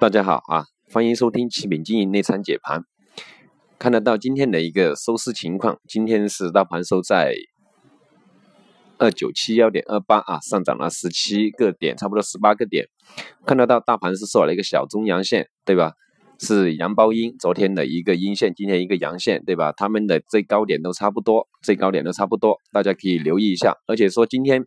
[0.00, 0.62] 大家好啊，
[0.92, 2.84] 欢迎收听启品经营内参解盘。
[3.80, 7.34] 看得到今天的一个收市情况，今天是大盘收在
[8.96, 12.86] 二九七幺点二八啊，上涨了十七个点，差不多十八个点。
[13.44, 15.94] 看得到大盘是收了一个小中阳线，对吧？
[16.38, 19.72] 是阳包阴，昨天的一个阴线，今天一个阳线，对吧？
[19.76, 23.74] 他们的最高点都差不多，最高点都差不多，大家可以留意一下。
[23.88, 24.64] 而且说今天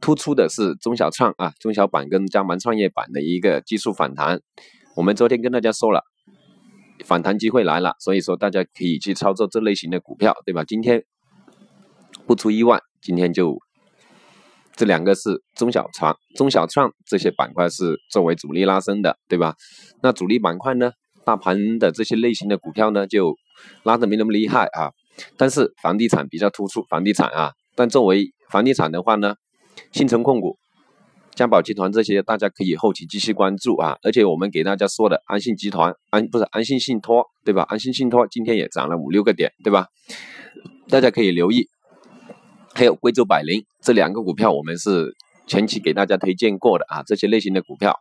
[0.00, 4.40] 突出的是中小创啊，中小板跟江门创业板的一个技术反弹。
[4.96, 6.02] 我们昨天跟大家说了，
[7.04, 10.64] 反弹机会来了，所以说大家可以去操作这类型的股票，对吧？
[10.64, 11.04] 今天
[12.26, 13.58] 不出意外，今天就
[14.74, 19.54] 这两个是中小创、中小创这些板块是作为主力拉升的，对吧？
[20.02, 20.92] 那主力板块呢？
[21.22, 23.36] 大盘的这些类型的股票呢，就
[23.82, 24.90] 拉的没那么厉害啊。
[25.36, 27.52] 但是房地产比较突出，房地产啊。
[27.76, 29.34] 但作为房地产的话呢，
[29.92, 30.58] 新城控股、
[31.34, 33.98] 嘉宝集团这些，大家可以后期继续关注啊。
[34.02, 37.62] 而且我们给大家说的安信集团，安不是安信信托，对吧？
[37.68, 39.86] 安信信托今天也涨了五六个点，对吧？
[40.88, 41.68] 大家可以留意。
[42.74, 45.14] 还有贵州百灵这两个股票，我们是
[45.46, 47.02] 前期给大家推荐过的啊。
[47.04, 47.98] 这些类型的股票，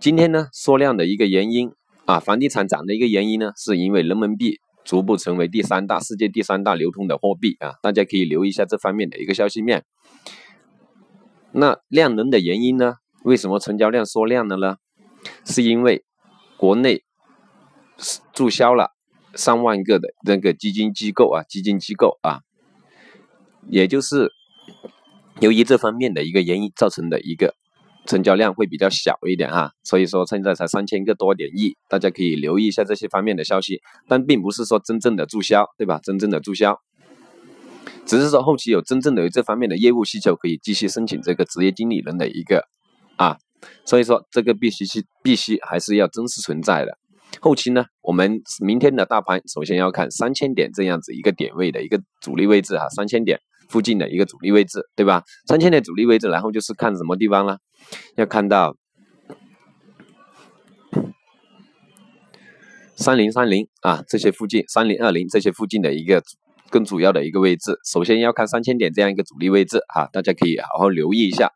[0.00, 1.70] 今天呢缩量的一个原因。
[2.04, 9.84] 啊，房地产涨的一个原因呢，是因为人民币逐步成为第三大世界第三大流通的货币啊，大家可以留意一下这方面的一个消息面。
[11.54, 12.94] 那量能的原因呢？
[13.24, 14.76] 为什么成交量缩量了呢？
[15.44, 16.04] 是因为
[16.56, 17.04] 国内
[18.32, 18.90] 注销了
[19.34, 22.40] 上万个的那个基金机构啊，基金机构啊，
[23.68, 24.30] 也就是
[25.40, 27.54] 由于这方面的一个原因造成的一个。
[28.04, 36.00] 成交量会比较小一点哈，所以说现在才三千个多点亿，大家可以留意一下这些方面的消息，但并不是说真正的注销，对吧？
[36.02, 36.80] 真正的注销，
[38.04, 42.66] 只是说后期有真正的有这方面的业务需求，可以继续申请这个职业经理人的一个
[43.16, 43.38] 啊，
[43.84, 46.98] 所以说这个必须是必须还是要真实存在的。
[47.40, 53.40] 后期呢，我们明天的大盘首先要看三千点这样子一个点位的一个主力位置哈，三千点。
[53.68, 55.22] 附近的一个主力位置，对吧？
[55.46, 57.56] 三千点主力位置，然后就是看什么地方呢？
[58.16, 58.76] 要看到
[62.94, 66.22] 三零三零啊，这些附近，三零二零这些附近的一个
[66.72, 67.78] 更主要的一个位置。
[67.84, 71.52] 首先要看三千点这样一个主力位置啊，大家可以好好留意一下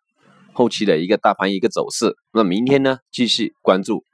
[0.52, 2.14] 后期的一个大盘一个走势。
[2.34, 4.04] 那明天呢，继续关注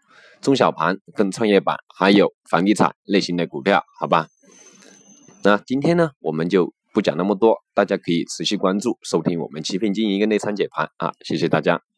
[0.41, 4.29] 中小盘跟创业板，还有房地产类型的股票，好吧？
[5.43, 6.73] 那今天呢，我们就。
[6.95, 11.92] 不讲那么多，大家可以持续关注收听我们欺骗经营一个内参解盘啊，谢谢大家。